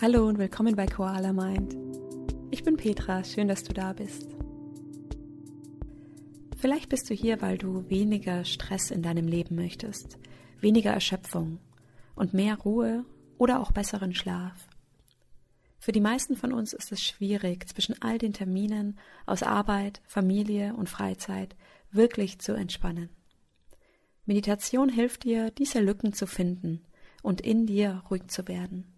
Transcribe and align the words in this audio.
Hallo 0.00 0.28
und 0.28 0.38
willkommen 0.38 0.76
bei 0.76 0.86
Koala 0.86 1.32
Mind. 1.32 1.76
Ich 2.52 2.62
bin 2.62 2.76
Petra, 2.76 3.24
schön, 3.24 3.48
dass 3.48 3.64
du 3.64 3.72
da 3.72 3.92
bist. 3.92 4.28
Vielleicht 6.56 6.88
bist 6.88 7.10
du 7.10 7.14
hier, 7.14 7.42
weil 7.42 7.58
du 7.58 7.90
weniger 7.90 8.44
Stress 8.44 8.92
in 8.92 9.02
deinem 9.02 9.26
Leben 9.26 9.56
möchtest, 9.56 10.20
weniger 10.60 10.92
Erschöpfung 10.92 11.58
und 12.14 12.32
mehr 12.32 12.58
Ruhe 12.58 13.06
oder 13.38 13.58
auch 13.58 13.72
besseren 13.72 14.14
Schlaf. 14.14 14.68
Für 15.80 15.90
die 15.90 16.00
meisten 16.00 16.36
von 16.36 16.52
uns 16.52 16.74
ist 16.74 16.92
es 16.92 17.02
schwierig, 17.02 17.68
zwischen 17.68 18.00
all 18.00 18.18
den 18.18 18.32
Terminen 18.32 19.00
aus 19.26 19.42
Arbeit, 19.42 20.00
Familie 20.06 20.74
und 20.76 20.88
Freizeit 20.88 21.56
wirklich 21.90 22.38
zu 22.38 22.52
entspannen. 22.52 23.08
Meditation 24.26 24.90
hilft 24.90 25.24
dir, 25.24 25.50
diese 25.50 25.80
Lücken 25.80 26.12
zu 26.12 26.28
finden 26.28 26.84
und 27.24 27.40
in 27.40 27.66
dir 27.66 28.04
ruhig 28.08 28.28
zu 28.28 28.46
werden. 28.46 28.94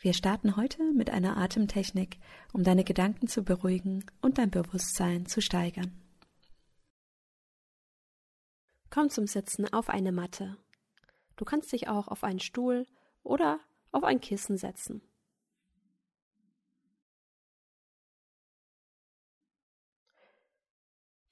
Wir 0.00 0.12
starten 0.12 0.54
heute 0.54 0.92
mit 0.92 1.10
einer 1.10 1.36
Atemtechnik, 1.36 2.18
um 2.52 2.62
deine 2.62 2.84
Gedanken 2.84 3.26
zu 3.26 3.42
beruhigen 3.42 4.04
und 4.22 4.38
dein 4.38 4.48
Bewusstsein 4.48 5.26
zu 5.26 5.40
steigern. 5.40 5.92
Komm 8.90 9.10
zum 9.10 9.26
Sitzen 9.26 9.70
auf 9.72 9.88
eine 9.88 10.12
Matte. 10.12 10.56
Du 11.34 11.44
kannst 11.44 11.72
dich 11.72 11.88
auch 11.88 12.06
auf 12.06 12.22
einen 12.22 12.38
Stuhl 12.38 12.86
oder 13.24 13.58
auf 13.90 14.04
ein 14.04 14.20
Kissen 14.20 14.56
setzen. 14.56 15.02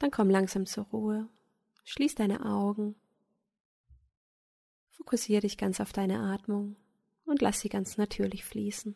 Dann 0.00 0.10
komm 0.10 0.28
langsam 0.28 0.66
zur 0.66 0.84
Ruhe. 0.86 1.28
Schließ 1.84 2.16
deine 2.16 2.44
Augen. 2.44 2.96
Fokussiere 4.90 5.42
dich 5.42 5.56
ganz 5.56 5.80
auf 5.80 5.92
deine 5.92 6.18
Atmung 6.18 6.76
und 7.26 7.42
lass 7.42 7.60
sie 7.60 7.68
ganz 7.68 7.98
natürlich 7.98 8.44
fließen. 8.44 8.94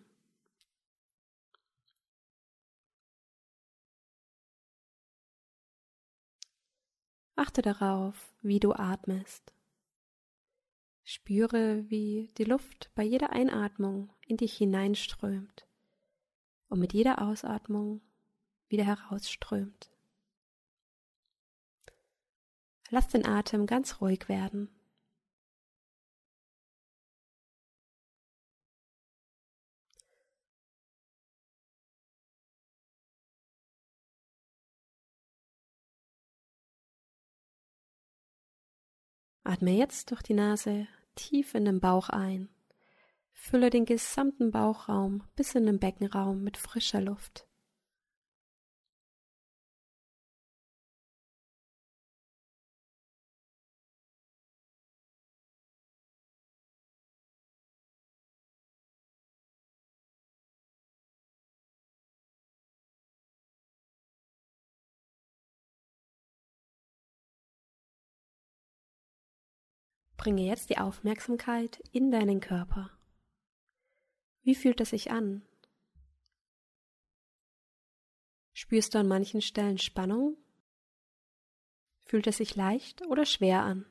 Achte 7.36 7.62
darauf, 7.62 8.32
wie 8.42 8.60
du 8.60 8.72
atmest. 8.72 9.54
Spüre, 11.04 11.88
wie 11.88 12.30
die 12.38 12.44
Luft 12.44 12.90
bei 12.94 13.02
jeder 13.02 13.30
Einatmung 13.30 14.12
in 14.26 14.36
dich 14.36 14.56
hineinströmt 14.56 15.66
und 16.68 16.78
mit 16.78 16.92
jeder 16.92 17.22
Ausatmung 17.22 18.00
wieder 18.68 18.84
herausströmt. 18.84 19.90
Lass 22.90 23.08
den 23.08 23.26
Atem 23.26 23.66
ganz 23.66 24.00
ruhig 24.00 24.28
werden. 24.28 24.68
Atme 39.50 39.72
jetzt 39.72 40.12
durch 40.12 40.22
die 40.22 40.34
Nase 40.34 40.86
tief 41.16 41.56
in 41.56 41.64
den 41.64 41.80
Bauch 41.80 42.08
ein. 42.08 42.50
Fülle 43.32 43.68
den 43.68 43.84
gesamten 43.84 44.52
Bauchraum 44.52 45.24
bis 45.34 45.56
in 45.56 45.66
den 45.66 45.80
Beckenraum 45.80 46.44
mit 46.44 46.56
frischer 46.56 47.00
Luft. 47.00 47.48
Bringe 70.20 70.42
jetzt 70.42 70.68
die 70.68 70.76
Aufmerksamkeit 70.76 71.82
in 71.92 72.10
deinen 72.10 72.40
Körper. 72.40 72.90
Wie 74.42 74.54
fühlt 74.54 74.78
es 74.82 74.90
sich 74.90 75.10
an? 75.10 75.40
Spürst 78.52 78.92
du 78.92 78.98
an 78.98 79.08
manchen 79.08 79.40
Stellen 79.40 79.78
Spannung? 79.78 80.36
Fühlt 82.04 82.26
es 82.26 82.36
sich 82.36 82.54
leicht 82.54 83.00
oder 83.06 83.24
schwer 83.24 83.62
an? 83.62 83.86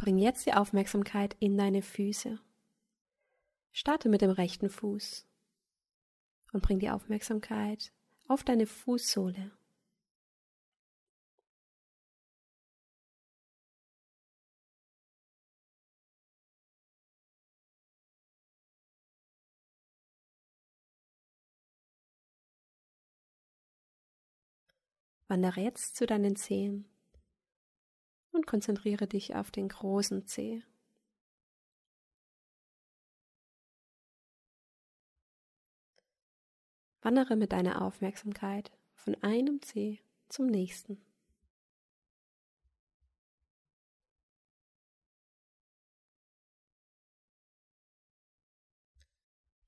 Bring 0.00 0.16
jetzt 0.16 0.46
die 0.46 0.54
Aufmerksamkeit 0.54 1.36
in 1.40 1.58
deine 1.58 1.82
Füße. 1.82 2.38
Starte 3.70 4.08
mit 4.08 4.22
dem 4.22 4.30
rechten 4.30 4.70
Fuß 4.70 5.26
und 6.54 6.62
bring 6.62 6.78
die 6.78 6.88
Aufmerksamkeit 6.88 7.92
auf 8.26 8.42
deine 8.42 8.66
Fußsohle. 8.66 9.50
Wandere 25.28 25.60
jetzt 25.60 25.94
zu 25.94 26.06
deinen 26.06 26.36
Zehen 26.36 26.88
und 28.40 28.46
konzentriere 28.46 29.06
dich 29.06 29.34
auf 29.34 29.50
den 29.50 29.68
großen 29.68 30.26
Zeh. 30.26 30.62
Wandere 37.02 37.36
mit 37.36 37.52
deiner 37.52 37.82
Aufmerksamkeit 37.82 38.70
von 38.94 39.14
einem 39.22 39.60
Zeh 39.60 40.00
zum 40.30 40.46
nächsten. 40.46 41.02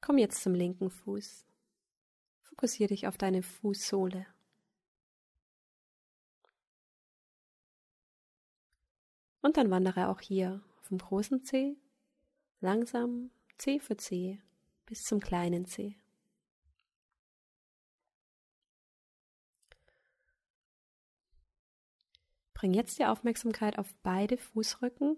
Komm 0.01 0.17
jetzt 0.17 0.43
zum 0.43 0.55
linken 0.55 0.89
Fuß. 0.91 1.45
Fokussiere 2.41 2.89
dich 2.89 3.07
auf 3.07 3.19
deine 3.19 3.43
Fußsohle. 3.43 4.27
Und 9.43 9.57
dann 9.57 9.71
wandere 9.71 10.09
auch 10.09 10.21
hier 10.21 10.63
vom 10.81 10.99
großen 10.99 11.45
C 11.45 11.77
langsam 12.61 13.31
C 13.59 13.81
für 13.81 13.97
C 13.97 14.41
bis 14.87 15.03
zum 15.03 15.21
kleinen 15.21 15.67
C. 15.67 15.97
Bring 22.55 22.75
jetzt 22.75 23.01
die 23.01 23.07
Aufmerksamkeit 23.07 23.77
auf 23.79 23.93
beide 24.05 24.37
Fußrücken 24.37 25.17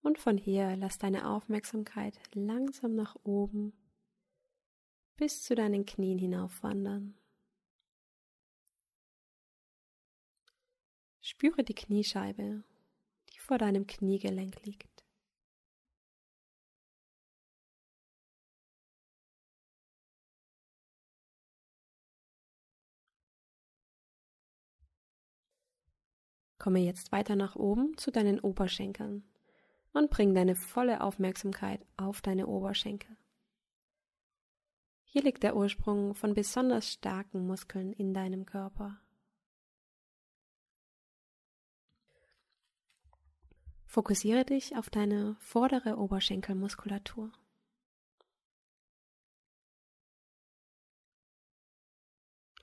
und 0.00 0.18
von 0.18 0.38
hier 0.38 0.74
lass 0.76 0.96
deine 0.96 1.28
Aufmerksamkeit 1.28 2.18
langsam 2.32 2.94
nach 2.94 3.14
oben 3.24 3.74
bis 5.16 5.42
zu 5.42 5.54
deinen 5.54 5.84
Knien 5.84 6.18
hinaufwandern. 6.18 7.18
Spüre 11.20 11.62
die 11.62 11.74
Kniescheibe 11.74 12.64
vor 13.48 13.56
deinem 13.56 13.86
Kniegelenk 13.86 14.62
liegt. 14.66 15.04
Komme 26.58 26.80
jetzt 26.80 27.10
weiter 27.10 27.36
nach 27.36 27.56
oben 27.56 27.96
zu 27.96 28.10
deinen 28.10 28.38
Oberschenkeln 28.38 29.24
und 29.94 30.10
bring 30.10 30.34
deine 30.34 30.54
volle 30.54 31.00
Aufmerksamkeit 31.00 31.86
auf 31.96 32.20
deine 32.20 32.46
Oberschenkel. 32.46 33.16
Hier 35.04 35.22
liegt 35.22 35.42
der 35.42 35.56
Ursprung 35.56 36.14
von 36.14 36.34
besonders 36.34 36.92
starken 36.92 37.46
Muskeln 37.46 37.94
in 37.94 38.12
deinem 38.12 38.44
Körper. 38.44 39.00
Fokussiere 43.88 44.44
dich 44.44 44.76
auf 44.76 44.90
deine 44.90 45.34
vordere 45.40 45.96
Oberschenkelmuskulatur. 45.96 47.32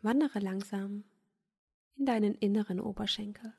Wandere 0.04 0.38
langsam 0.38 1.04
in 1.96 2.06
deinen 2.06 2.36
inneren 2.36 2.80
Oberschenkel. 2.80 3.58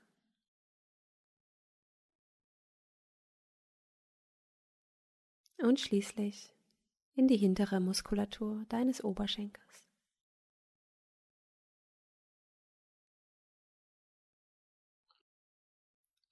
Und 5.59 5.81
schließlich 5.81 6.55
in 7.15 7.27
die 7.27 7.37
hintere 7.37 7.81
Muskulatur 7.81 8.65
deines 8.69 9.03
Oberschenkels. 9.03 9.86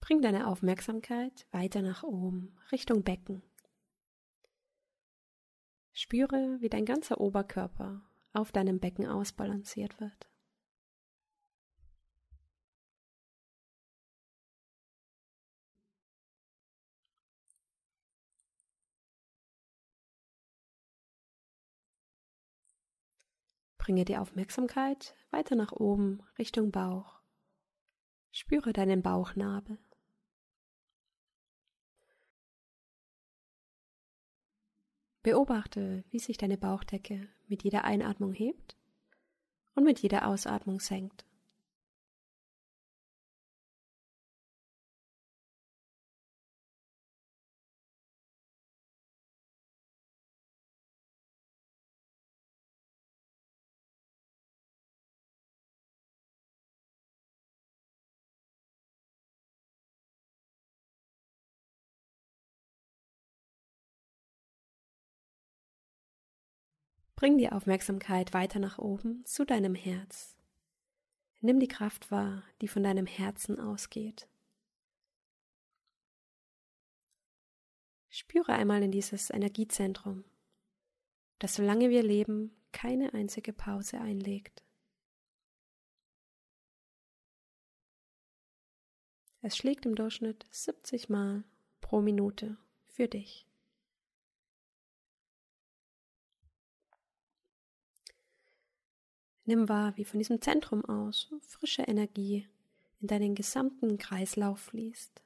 Bring 0.05 0.21
deine 0.21 0.49
Aufmerksamkeit 0.49 1.47
weiter 1.51 1.81
nach 1.81 2.03
oben, 2.03 2.55
Richtung 2.71 3.05
Becken. 3.05 3.43
Spüre, 5.95 6.59
wie 6.61 6.69
dein 6.69 6.85
ganzer 6.85 7.23
Oberkörper 7.23 8.03
auf 8.35 8.53
deinem 8.53 8.81
Becken 8.81 9.07
ausbalanciert 9.07 9.99
wird. 10.03 10.29
Bringe 23.79 24.05
die 24.05 24.19
Aufmerksamkeit 24.19 25.17
weiter 25.31 25.57
nach 25.57 25.73
oben 25.73 26.23
Richtung 26.39 26.71
Bauch. 26.73 27.23
Spüre 28.33 28.75
deinen 28.75 29.01
Bauchnabel. 29.01 29.79
Beobachte, 35.25 36.05
wie 36.11 36.19
sich 36.19 36.37
deine 36.37 36.59
Bauchdecke 36.59 37.29
mit 37.49 37.65
jeder 37.65 37.85
Einatmung 37.85 38.35
hebt 38.35 38.77
und 39.75 39.85
mit 39.85 39.99
jeder 40.01 40.29
Ausatmung 40.29 40.81
senkt. 40.81 41.25
Bring 67.25 67.39
die 67.39 67.51
Aufmerksamkeit 67.51 68.35
weiter 68.35 68.59
nach 68.59 68.77
oben 68.77 69.25
zu 69.25 69.47
deinem 69.47 69.75
Herz. 69.75 70.37
Nimm 71.41 71.59
die 71.59 71.69
Kraft 71.69 72.11
wahr, 72.11 72.43
die 72.61 72.69
von 72.69 72.83
deinem 72.83 73.07
Herzen 73.07 73.59
ausgeht. 73.59 74.29
Spüre 78.11 78.53
einmal 78.53 78.83
in 78.83 78.91
dieses 78.91 79.31
Energiezentrum, 79.31 80.25
das 81.39 81.55
solange 81.55 81.89
wir 81.89 82.03
leben 82.03 82.55
keine 82.73 83.15
einzige 83.15 83.55
Pause 83.55 84.03
einlegt. 84.03 84.63
Es 89.41 89.57
schlägt 89.57 89.87
im 89.87 89.95
Durchschnitt 89.95 90.45
70 90.51 91.09
Mal 91.09 91.43
pro 91.81 92.03
Minute 92.03 92.59
für 92.85 93.09
dich. 93.09 93.47
Nimm 99.47 99.69
wahr, 99.69 99.97
wie 99.97 100.07
von 100.07 100.19
diesem 100.19 100.41
Zentrum 100.41 100.85
aus 100.87 101.31
frische 101.43 101.83
Energie 101.83 102.49
in 103.01 103.09
deinen 103.09 103.35
gesamten 103.35 103.99
Kreislauf 103.99 104.59
fließt. 104.61 105.23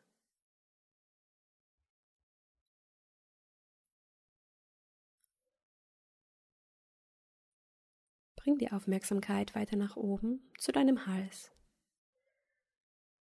Bring 8.35 8.59
die 8.59 8.73
Aufmerksamkeit 8.73 9.55
weiter 9.55 9.76
nach 9.76 9.97
oben 9.97 10.41
zu 10.59 10.73
deinem 10.73 11.06
Hals. 11.06 11.53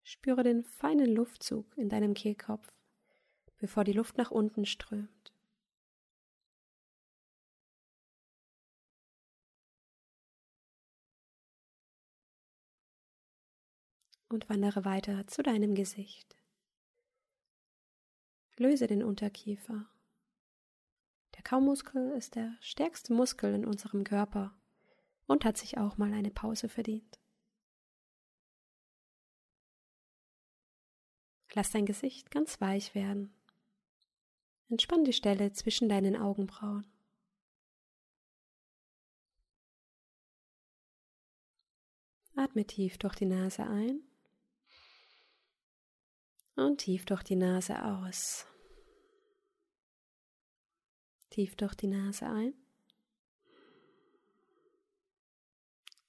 Spüre 0.02 0.44
den 0.44 0.64
feinen 0.64 1.14
Luftzug 1.14 1.66
in 1.76 1.90
deinem 1.90 2.14
Kehlkopf, 2.14 2.72
bevor 3.58 3.84
die 3.84 3.92
Luft 3.92 4.16
nach 4.16 4.31
unten 4.31 4.64
strömt. 4.64 5.35
Und 14.28 14.49
wandere 14.49 14.84
weiter 14.84 15.26
zu 15.26 15.43
deinem 15.43 15.75
Gesicht. 15.75 16.37
Löse 18.56 18.87
den 18.87 19.02
Unterkiefer. 19.02 19.87
Der 21.37 21.43
Kaumuskel 21.43 22.12
ist 22.12 22.34
der 22.34 22.56
stärkste 22.61 23.12
Muskel 23.12 23.55
in 23.55 23.67
unserem 23.67 24.05
Körper 24.05 24.55
und 25.26 25.44
hat 25.44 25.58
sich 25.58 25.76
auch 25.76 25.99
mal 25.99 26.12
eine 26.12 26.31
Pause 26.31 26.69
verdient. 26.69 27.20
Lass 31.52 31.70
dein 31.70 31.87
Gesicht 31.87 32.31
ganz 32.31 32.61
weich 32.61 32.94
werden. 32.94 33.34
Entspann 34.69 35.05
die 35.05 35.12
Stelle 35.12 35.52
zwischen 35.52 35.88
deinen 35.88 36.17
Augenbrauen. 36.17 36.87
Atme 42.34 42.67
tief 42.67 42.99
durch 42.99 43.14
die 43.14 43.25
Nase 43.25 43.62
ein 43.62 44.05
und 46.56 46.78
tief 46.78 47.04
durch 47.04 47.22
die 47.22 47.36
Nase 47.36 47.84
aus. 47.84 48.46
Tief 51.30 51.54
durch 51.54 51.74
die 51.74 51.86
Nase 51.86 52.26
ein. 52.26 52.54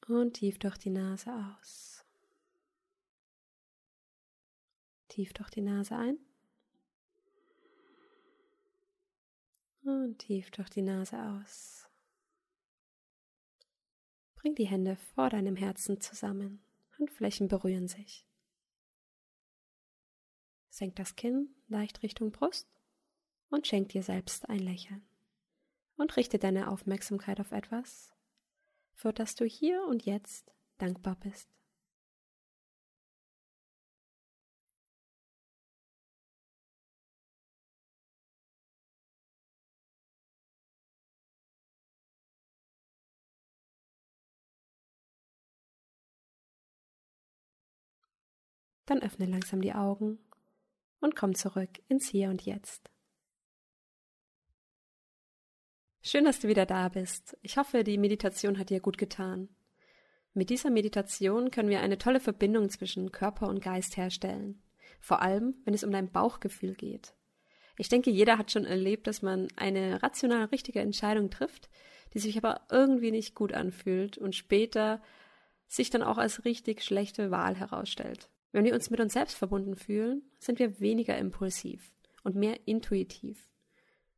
Und 0.07 0.35
tief 0.35 0.57
durch 0.57 0.77
die 0.77 0.89
Nase 0.89 1.31
aus. 1.33 2.05
Tief 5.09 5.33
durch 5.33 5.49
die 5.49 5.61
Nase 5.61 5.97
ein. 5.97 6.17
Und 9.83 10.19
tief 10.19 10.49
durch 10.51 10.69
die 10.69 10.81
Nase 10.81 11.17
aus. 11.17 11.89
Bring 14.35 14.55
die 14.55 14.67
Hände 14.67 14.95
vor 14.95 15.29
deinem 15.29 15.57
Herzen 15.57 15.99
zusammen. 15.99 16.61
Handflächen 16.97 17.49
berühren 17.49 17.87
sich. 17.87 18.25
Senk 20.77 20.95
das 20.97 21.15
Kinn 21.15 21.55
leicht 21.69 22.03
Richtung 22.03 22.31
Brust 22.31 22.69
und 23.49 23.65
schenk 23.65 23.89
dir 23.89 24.03
selbst 24.03 24.47
ein 24.47 24.59
Lächeln. 24.59 25.01
Und 25.95 26.15
richte 26.17 26.37
deine 26.37 26.69
Aufmerksamkeit 26.69 27.39
auf 27.39 27.51
etwas, 27.51 28.13
für 28.93 29.11
das 29.11 29.33
du 29.33 29.45
hier 29.45 29.83
und 29.85 30.05
jetzt 30.05 30.53
dankbar 30.77 31.15
bist. 31.15 31.49
Dann 48.85 49.01
öffne 49.01 49.25
langsam 49.25 49.61
die 49.61 49.73
Augen 49.73 50.19
und 50.99 51.15
komm 51.15 51.35
zurück 51.35 51.69
ins 51.87 52.07
Hier 52.07 52.29
und 52.29 52.43
Jetzt. 52.43 52.89
Schön, 56.01 56.25
dass 56.25 56.39
du 56.39 56.47
wieder 56.47 56.65
da 56.65 56.89
bist. 56.89 57.37
Ich 57.41 57.57
hoffe, 57.57 57.83
die 57.83 57.97
Meditation 57.97 58.57
hat 58.57 58.69
dir 58.69 58.79
gut 58.79 58.97
getan. 58.97 59.49
Mit 60.33 60.49
dieser 60.49 60.69
Meditation 60.69 61.51
können 61.51 61.69
wir 61.69 61.81
eine 61.81 61.97
tolle 61.97 62.19
Verbindung 62.19 62.69
zwischen 62.69 63.11
Körper 63.11 63.49
und 63.49 63.61
Geist 63.61 63.97
herstellen. 63.97 64.61
Vor 65.01 65.21
allem, 65.21 65.55
wenn 65.65 65.73
es 65.73 65.83
um 65.83 65.91
dein 65.91 66.11
Bauchgefühl 66.11 66.75
geht. 66.75 67.13
Ich 67.77 67.89
denke, 67.89 68.09
jeder 68.09 68.37
hat 68.37 68.51
schon 68.51 68.65
erlebt, 68.65 69.07
dass 69.07 69.21
man 69.21 69.47
eine 69.55 70.01
rational 70.01 70.45
richtige 70.45 70.79
Entscheidung 70.79 71.29
trifft, 71.29 71.69
die 72.13 72.19
sich 72.19 72.37
aber 72.37 72.61
irgendwie 72.71 73.11
nicht 73.11 73.35
gut 73.35 73.53
anfühlt 73.53 74.17
und 74.17 74.35
später 74.35 75.01
sich 75.67 75.89
dann 75.89 76.03
auch 76.03 76.17
als 76.17 76.45
richtig 76.45 76.83
schlechte 76.83 77.31
Wahl 77.31 77.55
herausstellt. 77.55 78.29
Wenn 78.51 78.65
wir 78.65 78.73
uns 78.73 78.89
mit 78.89 78.99
uns 78.99 79.13
selbst 79.13 79.35
verbunden 79.35 79.75
fühlen, 79.75 80.21
sind 80.39 80.59
wir 80.59 80.79
weniger 80.79 81.17
impulsiv 81.17 81.91
und 82.23 82.35
mehr 82.35 82.59
intuitiv. 82.65 83.49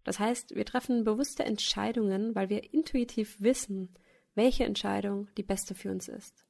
Das 0.04 0.20
heißt, 0.20 0.56
wir 0.56 0.66
treffen 0.66 1.04
bewusste 1.04 1.44
Entscheidungen, 1.44 2.36
weil 2.36 2.50
wir 2.50 2.74
intuitiv 2.74 3.42
wissen, 3.42 3.90
welche 4.36 4.64
Entscheidung 4.64 5.28
die 5.38 5.44
beste 5.44 5.76
für 5.76 5.92
uns 5.92 6.08
ist. 6.08 6.46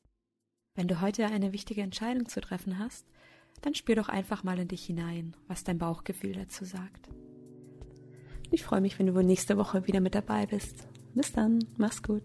Wenn 0.75 0.87
du 0.87 1.01
heute 1.01 1.25
eine 1.25 1.51
wichtige 1.51 1.81
Entscheidung 1.81 2.29
zu 2.29 2.39
treffen 2.41 2.79
hast, 2.79 3.05
dann 3.61 3.73
spür 3.73 3.95
doch 3.95 4.07
einfach 4.07 4.43
mal 4.43 4.59
in 4.59 4.67
dich 4.67 4.85
hinein, 4.85 5.35
was 5.47 5.63
dein 5.63 5.77
Bauchgefühl 5.77 6.33
dazu 6.33 6.63
sagt. 6.65 7.09
Ich 8.51 8.63
freue 8.63 8.81
mich, 8.81 8.97
wenn 8.97 9.07
du 9.07 9.21
nächste 9.21 9.57
Woche 9.57 9.87
wieder 9.87 9.99
mit 9.99 10.15
dabei 10.15 10.45
bist. 10.45 10.87
Bis 11.13 11.33
dann, 11.33 11.59
mach's 11.77 12.01
gut. 12.01 12.23